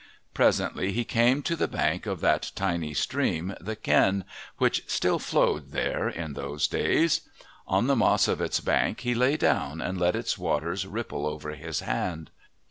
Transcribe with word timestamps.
Presently 0.33 0.91
he 0.93 1.03
came 1.05 1.43
to 1.43 1.55
the 1.55 1.67
bank 1.67 2.07
of 2.07 2.21
that 2.21 2.51
tiny 2.55 2.91
stream, 2.95 3.53
the 3.61 3.75
Ken, 3.75 4.25
which 4.57 4.81
still 4.89 5.19
flowed 5.19 5.73
there 5.73 6.09
in 6.09 6.33
those 6.33 6.67
days. 6.67 7.21
On 7.67 7.85
the 7.85 7.95
moss 7.95 8.27
of 8.27 8.41
its 8.41 8.61
bank 8.61 9.01
he 9.01 9.13
lay 9.13 9.37
down 9.37 9.79
and 9.79 9.99
let 9.99 10.15
its 10.15 10.39
water 10.39 10.75
ripple 10.89 11.27
over 11.27 11.51
his 11.51 11.81
hand. 11.81 12.31